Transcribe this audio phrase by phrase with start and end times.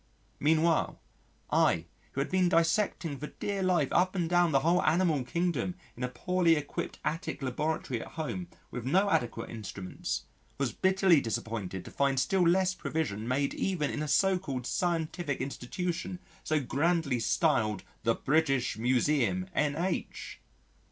[0.39, 0.99] Meanwhile,
[1.51, 5.75] I who had been dissecting for dear life up and down the whole Animal Kingdom
[5.95, 10.23] in a poorly equipped attic laboratory at home, with no adequate instruments,
[10.57, 15.39] was bitterly disappointed to find still less provision made even in a so called Scientific
[15.39, 20.39] Institution so grandly styled the British Museum (N.H.).